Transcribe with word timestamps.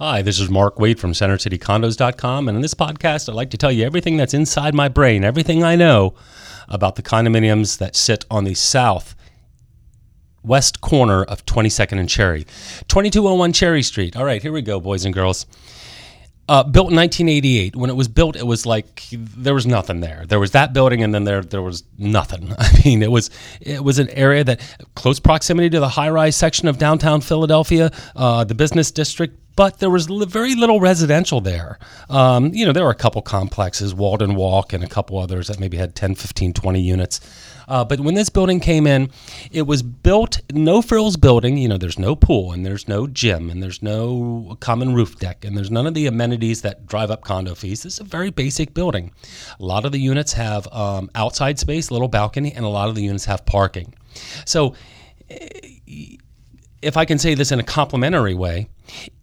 Hi, 0.00 0.22
this 0.22 0.38
is 0.38 0.48
Mark 0.48 0.78
Wade 0.78 1.00
from 1.00 1.10
CenterCityCondos.com, 1.10 2.46
and 2.46 2.54
in 2.54 2.62
this 2.62 2.74
podcast, 2.74 3.28
I'd 3.28 3.34
like 3.34 3.50
to 3.50 3.56
tell 3.56 3.72
you 3.72 3.84
everything 3.84 4.16
that's 4.16 4.32
inside 4.32 4.72
my 4.72 4.86
brain, 4.86 5.24
everything 5.24 5.64
I 5.64 5.74
know 5.74 6.14
about 6.68 6.94
the 6.94 7.02
condominiums 7.02 7.78
that 7.78 7.96
sit 7.96 8.24
on 8.30 8.44
the 8.44 8.54
south 8.54 9.16
west 10.44 10.80
corner 10.80 11.24
of 11.24 11.44
22nd 11.46 11.98
and 11.98 12.08
Cherry. 12.08 12.44
2201 12.86 13.52
Cherry 13.52 13.82
Street. 13.82 14.16
All 14.16 14.24
right, 14.24 14.40
here 14.40 14.52
we 14.52 14.62
go, 14.62 14.78
boys 14.78 15.04
and 15.04 15.12
girls. 15.12 15.46
Uh, 16.48 16.62
built 16.62 16.90
in 16.90 16.96
1988. 16.96 17.74
When 17.74 17.90
it 17.90 17.96
was 17.96 18.06
built, 18.06 18.36
it 18.36 18.46
was 18.46 18.64
like 18.64 19.04
there 19.10 19.52
was 19.52 19.66
nothing 19.66 19.98
there. 19.98 20.24
There 20.28 20.38
was 20.38 20.52
that 20.52 20.72
building, 20.72 21.02
and 21.02 21.12
then 21.12 21.24
there 21.24 21.42
there 21.42 21.60
was 21.60 21.82
nothing. 21.98 22.54
I 22.58 22.82
mean, 22.84 23.02
it 23.02 23.10
was 23.10 23.30
it 23.60 23.82
was 23.82 23.98
an 23.98 24.08
area 24.10 24.44
that 24.44 24.60
close 24.94 25.18
proximity 25.18 25.68
to 25.70 25.80
the 25.80 25.88
high 25.88 26.08
rise 26.08 26.36
section 26.36 26.68
of 26.68 26.78
downtown 26.78 27.20
Philadelphia, 27.20 27.90
uh, 28.14 28.44
the 28.44 28.54
business 28.54 28.92
district. 28.92 29.36
But 29.58 29.80
there 29.80 29.90
was 29.90 30.06
very 30.06 30.54
little 30.54 30.78
residential 30.78 31.40
there. 31.40 31.80
Um, 32.08 32.54
you 32.54 32.64
know, 32.64 32.72
there 32.72 32.84
were 32.84 32.92
a 32.92 32.94
couple 32.94 33.20
complexes, 33.22 33.92
Walden 33.92 34.36
Walk, 34.36 34.72
and 34.72 34.84
a 34.84 34.86
couple 34.86 35.18
others 35.18 35.48
that 35.48 35.58
maybe 35.58 35.76
had 35.76 35.96
10, 35.96 36.14
15, 36.14 36.52
20 36.52 36.80
units. 36.80 37.20
Uh, 37.66 37.84
but 37.84 37.98
when 37.98 38.14
this 38.14 38.28
building 38.28 38.60
came 38.60 38.86
in, 38.86 39.10
it 39.50 39.62
was 39.62 39.82
built 39.82 40.40
no 40.52 40.80
frills 40.80 41.16
building. 41.16 41.58
You 41.58 41.66
know, 41.66 41.76
there's 41.76 41.98
no 41.98 42.14
pool 42.14 42.52
and 42.52 42.64
there's 42.64 42.86
no 42.86 43.08
gym 43.08 43.50
and 43.50 43.60
there's 43.60 43.82
no 43.82 44.56
common 44.60 44.94
roof 44.94 45.18
deck 45.18 45.44
and 45.44 45.56
there's 45.56 45.72
none 45.72 45.88
of 45.88 45.94
the 45.94 46.06
amenities 46.06 46.62
that 46.62 46.86
drive 46.86 47.10
up 47.10 47.24
condo 47.24 47.56
fees. 47.56 47.82
This 47.82 47.94
is 47.94 47.98
a 47.98 48.04
very 48.04 48.30
basic 48.30 48.74
building. 48.74 49.10
A 49.58 49.64
lot 49.64 49.84
of 49.84 49.90
the 49.90 49.98
units 49.98 50.34
have 50.34 50.72
um, 50.72 51.10
outside 51.16 51.58
space, 51.58 51.90
little 51.90 52.06
balcony, 52.06 52.52
and 52.52 52.64
a 52.64 52.68
lot 52.68 52.90
of 52.90 52.94
the 52.94 53.02
units 53.02 53.24
have 53.24 53.44
parking. 53.44 53.92
So, 54.46 54.76
if 56.82 56.96
I 56.96 57.04
can 57.04 57.18
say 57.18 57.34
this 57.34 57.52
in 57.52 57.60
a 57.60 57.64
complimentary 57.64 58.34
way, 58.34 58.68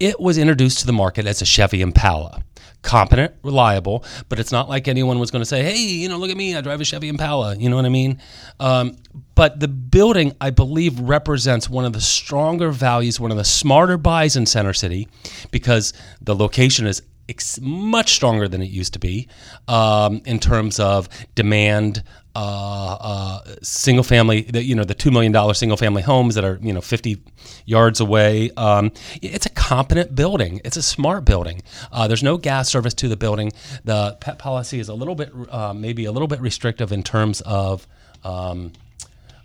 it 0.00 0.18
was 0.20 0.38
introduced 0.38 0.80
to 0.80 0.86
the 0.86 0.92
market 0.92 1.26
as 1.26 1.42
a 1.42 1.44
Chevy 1.44 1.80
Impala. 1.80 2.42
Competent, 2.82 3.32
reliable, 3.42 4.04
but 4.28 4.38
it's 4.38 4.52
not 4.52 4.68
like 4.68 4.88
anyone 4.88 5.18
was 5.18 5.30
going 5.30 5.40
to 5.40 5.46
say, 5.46 5.62
hey, 5.62 5.78
you 5.78 6.06
know, 6.06 6.18
look 6.18 6.30
at 6.30 6.36
me, 6.36 6.54
I 6.54 6.60
drive 6.60 6.82
a 6.82 6.84
Chevy 6.84 7.08
Impala. 7.08 7.56
You 7.56 7.70
know 7.70 7.76
what 7.76 7.86
I 7.86 7.88
mean? 7.88 8.20
Um, 8.60 8.98
but 9.34 9.58
the 9.58 9.68
building, 9.68 10.36
I 10.38 10.50
believe, 10.50 11.00
represents 11.00 11.66
one 11.66 11.86
of 11.86 11.94
the 11.94 12.00
stronger 12.02 12.70
values, 12.70 13.18
one 13.18 13.30
of 13.30 13.38
the 13.38 13.44
smarter 13.44 13.96
buys 13.96 14.36
in 14.36 14.44
Center 14.44 14.74
City 14.74 15.08
because 15.50 15.94
the 16.20 16.34
location 16.34 16.86
is 16.86 17.00
ex- 17.28 17.60
much 17.60 18.14
stronger 18.14 18.48
than 18.48 18.62
it 18.62 18.70
used 18.70 18.92
to 18.94 18.98
be 18.98 19.28
um, 19.68 20.22
in 20.24 20.38
terms 20.38 20.80
of 20.80 21.08
demand. 21.34 22.02
Uh, 22.36 22.96
uh, 23.00 23.54
single 23.62 24.02
family, 24.02 24.42
the, 24.42 24.60
you 24.60 24.74
know, 24.74 24.82
the 24.82 24.92
two 24.92 25.12
million 25.12 25.30
dollar 25.30 25.54
single 25.54 25.76
family 25.76 26.02
homes 26.02 26.34
that 26.34 26.44
are 26.44 26.58
you 26.60 26.72
know 26.72 26.80
fifty 26.80 27.22
yards 27.64 28.00
away. 28.00 28.50
Um, 28.56 28.90
it's 29.22 29.46
a 29.46 29.50
competent 29.50 30.16
building. 30.16 30.60
It's 30.64 30.76
a 30.76 30.82
smart 30.82 31.24
building. 31.24 31.62
Uh, 31.92 32.08
there's 32.08 32.24
no 32.24 32.36
gas 32.36 32.68
service 32.68 32.92
to 32.94 33.08
the 33.08 33.16
building. 33.16 33.52
The 33.84 34.16
pet 34.20 34.40
policy 34.40 34.80
is 34.80 34.88
a 34.88 34.94
little 34.94 35.14
bit, 35.14 35.30
uh, 35.48 35.74
maybe 35.74 36.06
a 36.06 36.12
little 36.12 36.26
bit 36.26 36.40
restrictive 36.40 36.90
in 36.90 37.04
terms 37.04 37.40
of. 37.42 37.86
Um, 38.24 38.72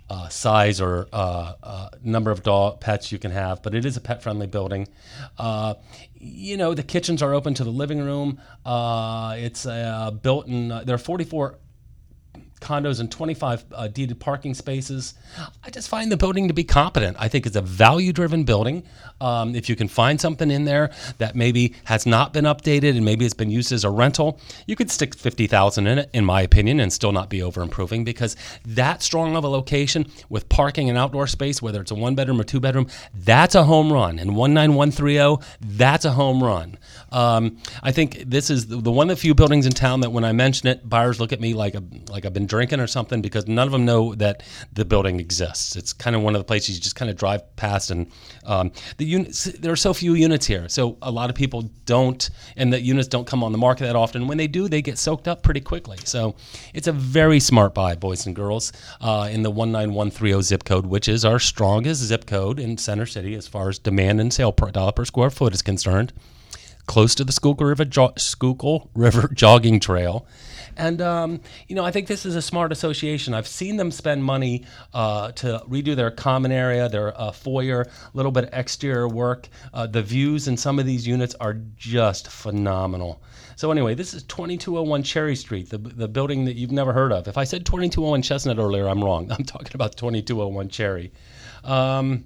uh, 0.09 0.27
size 0.29 0.81
or 0.81 1.07
uh, 1.13 1.53
uh, 1.61 1.89
number 2.03 2.31
of 2.31 2.43
dog 2.43 2.79
pets 2.79 3.11
you 3.11 3.19
can 3.19 3.31
have, 3.31 3.61
but 3.61 3.75
it 3.75 3.85
is 3.85 3.95
a 3.97 4.01
pet 4.01 4.23
friendly 4.23 4.47
building. 4.47 4.87
Uh, 5.37 5.75
you 6.15 6.57
know, 6.57 6.73
the 6.73 6.83
kitchens 6.83 7.21
are 7.21 7.33
open 7.33 7.53
to 7.53 7.63
the 7.63 7.69
living 7.69 7.99
room. 7.99 8.39
Uh, 8.65 9.35
it's 9.37 9.65
uh, 9.65 10.11
built 10.11 10.47
in, 10.47 10.69
there 10.69 10.95
are 10.95 10.97
44 10.97 11.57
condos 12.59 12.99
and 12.99 13.11
25 13.11 13.65
uh, 13.73 13.87
deeded 13.87 14.19
parking 14.19 14.53
spaces. 14.53 15.13
I 15.63 15.69
just 15.69 15.89
find 15.89 16.11
the 16.11 16.17
building 16.17 16.47
to 16.47 16.53
be 16.53 16.63
competent. 16.63 17.17
I 17.19 17.27
think 17.27 17.45
it's 17.45 17.55
a 17.55 17.61
value 17.61 18.13
driven 18.13 18.43
building. 18.43 18.83
Um, 19.21 19.55
if 19.55 19.69
you 19.69 19.75
can 19.75 19.87
find 19.87 20.19
something 20.19 20.49
in 20.49 20.65
there 20.65 20.91
that 21.17 21.35
maybe 21.35 21.73
has 21.85 22.05
not 22.05 22.33
been 22.33 22.45
updated 22.45 22.95
and 22.95 23.03
maybe 23.03 23.25
it's 23.25 23.33
been 23.33 23.49
used 23.49 23.71
as 23.71 23.83
a 23.83 23.89
rental, 23.89 24.39
you 24.65 24.75
could 24.75 24.89
stick 24.89 25.15
50,000 25.15 25.87
in 25.87 25.99
it, 25.99 26.09
in 26.13 26.25
my 26.25 26.41
opinion, 26.41 26.79
and 26.79 26.91
still 26.91 27.11
not 27.11 27.29
be 27.29 27.41
over 27.41 27.61
improving 27.61 28.03
because 28.03 28.35
that 28.65 29.01
strong 29.01 29.35
of 29.35 29.43
a 29.43 29.49
location 29.49 30.05
with 30.29 30.47
parking 30.49 30.89
and 30.89 30.97
outdoor 30.97 31.27
space, 31.27 31.61
whether 31.61 31.81
it's 31.81 31.91
a 31.91 31.95
one 31.95 32.15
bedroom 32.15 32.39
or 32.39 32.43
two 32.43 32.59
bedroom, 32.59 32.87
that's 33.13 33.55
a 33.55 33.63
home 33.63 33.91
run. 33.91 34.19
And 34.19 34.31
19130, 34.31 35.45
that's 35.61 36.05
a 36.05 36.11
home 36.11 36.43
run. 36.43 36.77
Um, 37.11 37.57
I 37.83 37.91
think 37.91 38.23
this 38.25 38.49
is 38.49 38.67
the, 38.67 38.77
the 38.77 38.91
one 38.91 39.09
of 39.09 39.17
the 39.17 39.21
few 39.21 39.33
buildings 39.33 39.65
in 39.65 39.71
town 39.71 40.01
that 40.01 40.11
when 40.11 40.23
I 40.23 40.31
mention 40.31 40.67
it, 40.67 40.87
buyers 40.87 41.19
look 41.19 41.33
at 41.33 41.39
me 41.39 41.53
like 41.53 41.75
a, 41.75 41.83
like 42.09 42.25
I've 42.25 42.33
been 42.33 42.47
drinking 42.49 42.79
or 42.79 42.87
something 42.87 43.21
because 43.21 43.47
none 43.47 43.67
of 43.67 43.71
them 43.71 43.85
know 43.85 44.13
that 44.15 44.43
the 44.73 44.83
building 44.83 45.19
exists. 45.19 45.75
It's 45.75 45.93
kind 45.93 46.15
of 46.15 46.21
one 46.21 46.35
of 46.35 46.39
the 46.39 46.45
places 46.45 46.75
you 46.75 46.81
just 46.81 46.95
kind 46.95 47.09
of 47.09 47.15
drive 47.15 47.55
past, 47.55 47.91
and 47.91 48.11
um, 48.45 48.71
the 48.97 49.05
units 49.05 49.45
there 49.45 49.71
are 49.71 49.77
so 49.77 49.93
few 49.93 50.15
units 50.15 50.45
here, 50.45 50.67
so 50.67 50.97
a 51.01 51.11
lot 51.11 51.29
of 51.29 51.35
people 51.35 51.69
don't, 51.85 52.29
and 52.57 52.73
the 52.73 52.81
units 52.81 53.07
don't 53.07 53.25
come 53.25 53.43
on 53.43 53.51
the 53.51 53.57
market 53.57 53.85
that 53.85 53.95
often. 53.95 54.27
When 54.27 54.37
they 54.37 54.47
do, 54.47 54.67
they 54.67 54.81
get 54.81 54.97
soaked 54.97 55.27
up 55.27 55.43
pretty 55.43 55.61
quickly. 55.61 55.97
So 56.03 56.35
it's 56.73 56.87
a 56.87 56.91
very 56.91 57.39
smart 57.39 57.73
buy, 57.73 57.95
boys 57.95 58.25
and 58.25 58.35
girls, 58.35 58.73
uh, 58.99 59.29
in 59.31 59.43
the 59.43 59.51
19130 59.51 60.41
zip 60.41 60.63
code, 60.65 60.85
which 60.85 61.07
is 61.07 61.23
our 61.23 61.39
strongest 61.39 62.01
zip 62.03 62.25
code 62.25 62.59
in 62.59 62.77
Center 62.77 63.05
City 63.05 63.35
as 63.35 63.47
far 63.47 63.69
as 63.69 63.79
demand 63.79 64.19
and 64.19 64.33
sale 64.33 64.51
per 64.51 64.71
dollar 64.71 64.91
per 64.91 65.05
square 65.05 65.29
foot 65.29 65.53
is 65.53 65.61
concerned 65.61 66.11
close 66.89 67.13
to 67.13 67.23
the 67.23 67.31
Schuylkill 67.31 67.67
River, 67.67 67.85
jo- 67.85 68.13
Schuylkill 68.17 68.89
River 68.95 69.27
jogging 69.33 69.79
trail. 69.79 70.25
And, 70.79 71.01
um, 71.01 71.41
you 71.67 71.75
know, 71.75 71.83
I 71.83 71.91
think 71.91 72.07
this 72.07 72.25
is 72.25 72.37
a 72.37 72.41
smart 72.41 72.71
association. 72.71 73.33
I've 73.33 73.47
seen 73.47 73.75
them 73.75 73.91
spend 73.91 74.23
money 74.23 74.63
uh, 74.93 75.33
to 75.33 75.61
redo 75.69 75.93
their 75.93 76.09
common 76.09 76.53
area, 76.53 76.87
their 76.87 77.19
uh, 77.19 77.33
foyer, 77.33 77.81
a 77.81 78.17
little 78.17 78.31
bit 78.31 78.45
of 78.45 78.49
exterior 78.53 79.07
work. 79.09 79.49
Uh, 79.73 79.87
the 79.87 80.01
views 80.01 80.47
in 80.47 80.55
some 80.55 80.79
of 80.79 80.85
these 80.85 81.05
units 81.05 81.35
are 81.35 81.55
just 81.75 82.29
phenomenal. 82.29 83.21
So, 83.57 83.71
anyway, 83.71 83.93
this 83.93 84.13
is 84.13 84.23
2201 84.23 85.03
Cherry 85.03 85.35
Street, 85.35 85.69
the, 85.69 85.77
the 85.77 86.07
building 86.07 86.45
that 86.45 86.55
you've 86.55 86.71
never 86.71 86.93
heard 86.93 87.11
of. 87.11 87.27
If 87.27 87.37
I 87.37 87.43
said 87.43 87.65
2201 87.65 88.21
Chestnut 88.21 88.57
earlier, 88.57 88.87
I'm 88.87 89.03
wrong. 89.03 89.29
I'm 89.37 89.43
talking 89.43 89.73
about 89.73 89.97
2201 89.97 90.69
Cherry. 90.69 91.11
Um, 91.65 92.23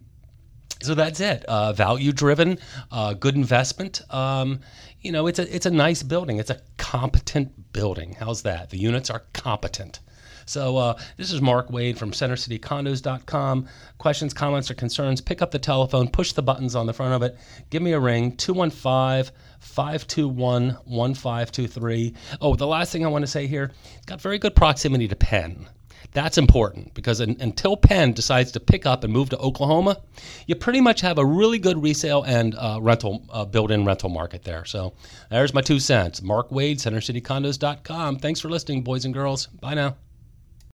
so 0.83 0.95
that's 0.95 1.19
it. 1.19 1.43
Uh, 1.45 1.73
value 1.73 2.11
driven, 2.11 2.59
uh, 2.91 3.13
good 3.13 3.35
investment. 3.35 4.01
Um, 4.13 4.59
you 5.01 5.11
know, 5.11 5.27
it's 5.27 5.39
a 5.39 5.55
it's 5.55 5.65
a 5.65 5.71
nice 5.71 6.03
building. 6.03 6.37
It's 6.37 6.49
a 6.49 6.61
competent 6.77 7.73
building. 7.73 8.15
How's 8.19 8.43
that? 8.43 8.69
The 8.69 8.77
units 8.77 9.09
are 9.09 9.23
competent. 9.33 9.99
So 10.45 10.77
uh, 10.77 10.99
this 11.17 11.31
is 11.31 11.41
Mark 11.41 11.71
Wade 11.71 11.97
from 11.97 12.11
CenterCityCondos.com. 12.11 13.67
Questions, 13.97 14.33
comments, 14.33 14.69
or 14.69 14.73
concerns? 14.73 15.21
Pick 15.21 15.41
up 15.41 15.51
the 15.51 15.59
telephone, 15.59 16.09
push 16.09 16.33
the 16.33 16.41
buttons 16.41 16.75
on 16.75 16.85
the 16.85 16.93
front 16.93 17.13
of 17.13 17.23
it. 17.23 17.37
Give 17.69 17.81
me 17.81 17.93
a 17.93 17.99
ring, 17.99 18.35
215 18.35 19.33
521 19.59 20.77
1523. 20.85 22.13
Oh, 22.41 22.55
the 22.55 22.67
last 22.67 22.91
thing 22.91 23.05
I 23.05 23.09
want 23.09 23.23
to 23.23 23.31
say 23.31 23.47
here, 23.47 23.71
it's 23.95 24.05
got 24.05 24.21
very 24.21 24.37
good 24.37 24.55
proximity 24.55 25.07
to 25.07 25.15
Penn. 25.15 25.67
That's 26.11 26.37
important 26.37 26.93
because 26.93 27.21
un- 27.21 27.37
until 27.39 27.77
Penn 27.77 28.13
decides 28.13 28.51
to 28.51 28.59
pick 28.59 28.85
up 28.85 29.03
and 29.03 29.11
move 29.11 29.29
to 29.29 29.37
Oklahoma, 29.37 30.01
you 30.47 30.55
pretty 30.55 30.81
much 30.81 31.01
have 31.01 31.17
a 31.17 31.25
really 31.25 31.59
good 31.59 31.81
resale 31.81 32.23
and 32.23 32.55
uh, 32.55 32.79
rental 32.81 33.23
uh, 33.31 33.45
built-in 33.45 33.85
rental 33.85 34.09
market 34.09 34.43
there. 34.43 34.65
So 34.65 34.93
there's 35.29 35.53
my 35.53 35.61
two 35.61 35.79
cents. 35.79 36.21
Mark 36.21 36.51
Wade, 36.51 36.77
CenterCityCondos.com. 36.79 38.17
Thanks 38.17 38.39
for 38.39 38.49
listening, 38.49 38.83
boys 38.83 39.05
and 39.05 39.13
girls. 39.13 39.47
Bye 39.47 39.73
now. 39.73 39.95